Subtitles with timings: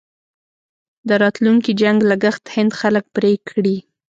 [1.07, 3.77] د راتلونکي جنګ لګښت هند خلک پرې کړي.